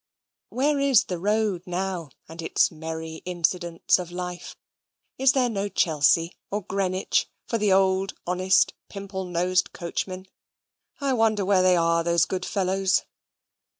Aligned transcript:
Where 0.49 0.79
is 0.79 1.03
the 1.03 1.19
road 1.19 1.61
now, 1.67 2.09
and 2.27 2.41
its 2.41 2.71
merry 2.71 3.21
incidents 3.23 3.99
of 3.99 4.09
life? 4.11 4.55
Is 5.19 5.33
there 5.33 5.47
no 5.47 5.69
Chelsea 5.69 6.33
or 6.49 6.63
Greenwich 6.63 7.29
for 7.45 7.59
the 7.59 7.71
old 7.71 8.15
honest 8.25 8.73
pimple 8.89 9.25
nosed 9.25 9.73
coachmen? 9.73 10.25
I 10.99 11.13
wonder 11.13 11.45
where 11.45 11.77
are 11.79 12.03
they, 12.03 12.09
those 12.09 12.25
good 12.25 12.47
fellows? 12.47 13.03